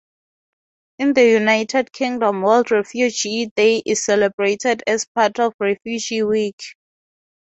[0.97, 6.59] In the United Kingdom World Refugee Day is celebrated as part of Refugee Week.